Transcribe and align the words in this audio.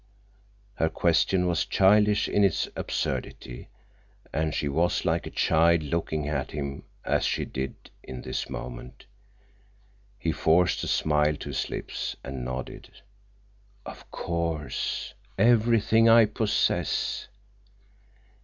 Her 0.77 0.89
question 0.89 1.45
was 1.45 1.63
childish 1.63 2.27
in 2.27 2.43
its 2.43 2.67
absurdity, 2.75 3.69
and 4.33 4.51
she 4.51 4.67
was 4.67 5.05
like 5.05 5.27
a 5.27 5.29
child 5.29 5.83
looking 5.83 6.27
at 6.27 6.49
him 6.49 6.85
as 7.05 7.23
she 7.23 7.45
did 7.45 7.75
in 8.01 8.23
this 8.23 8.49
moment. 8.49 9.05
He 10.17 10.31
forced 10.31 10.83
a 10.83 10.87
smile 10.87 11.35
to 11.35 11.49
his 11.49 11.69
lips 11.69 12.15
and 12.23 12.43
nodded. 12.43 12.89
"Of 13.85 14.09
course. 14.09 15.13
Everything 15.37 16.09
I 16.09 16.25
possess." 16.25 17.27